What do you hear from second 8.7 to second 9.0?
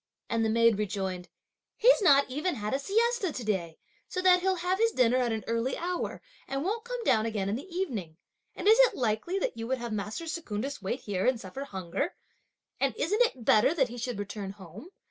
it